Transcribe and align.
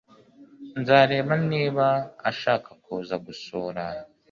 Nzareba 0.79 1.33
niba 1.51 1.87
ashaka 2.29 2.69
kuza 2.83 3.15
gusura. 3.25 3.83